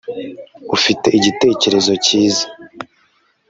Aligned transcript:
ufite 0.75 1.07
igitekerezo 1.17 1.91
cyiza 2.05 2.45